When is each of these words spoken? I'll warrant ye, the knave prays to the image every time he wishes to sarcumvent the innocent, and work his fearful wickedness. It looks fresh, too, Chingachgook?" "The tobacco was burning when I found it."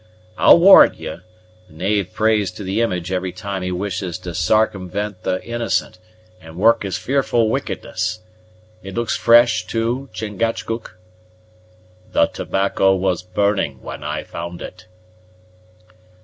I'll 0.35 0.57
warrant 0.57 0.95
ye, 0.95 1.17
the 1.67 1.73
knave 1.75 2.11
prays 2.11 2.49
to 2.53 2.63
the 2.63 2.81
image 2.81 3.11
every 3.11 3.31
time 3.31 3.61
he 3.61 3.71
wishes 3.71 4.17
to 4.17 4.33
sarcumvent 4.33 5.21
the 5.21 5.43
innocent, 5.45 5.99
and 6.41 6.55
work 6.57 6.81
his 6.81 6.97
fearful 6.97 7.51
wickedness. 7.51 8.21
It 8.81 8.95
looks 8.95 9.15
fresh, 9.15 9.67
too, 9.67 10.09
Chingachgook?" 10.11 10.97
"The 12.13 12.25
tobacco 12.25 12.95
was 12.95 13.21
burning 13.21 13.83
when 13.83 14.03
I 14.03 14.23
found 14.23 14.63
it." 14.63 14.87